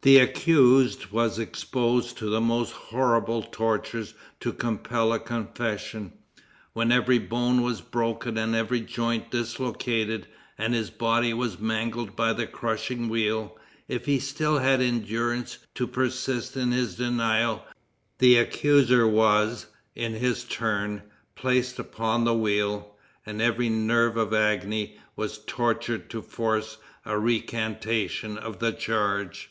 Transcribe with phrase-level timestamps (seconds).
[0.00, 6.12] The accused was exposed to the most horrible tortures to compel a confession.
[6.72, 12.32] When every bone was broken and every joint dislocated, and his body was mangled by
[12.32, 13.58] the crushing wheel,
[13.88, 17.62] if he still had endurance to persist in his denial,
[18.18, 21.02] the accuser was, in his turn,
[21.34, 22.96] placed upon the wheel,
[23.26, 29.50] and every nerve of agony was tortured to force a recantation of the charge.